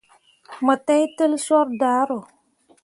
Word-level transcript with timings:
Mo 0.65 0.73
teitel 0.85 1.33
coor 1.45 1.67
daaro. 1.81 2.19